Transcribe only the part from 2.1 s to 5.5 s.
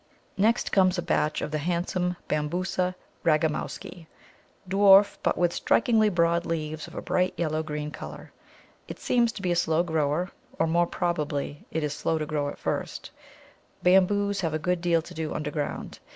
Bambusa Ragamowski, dwarf, but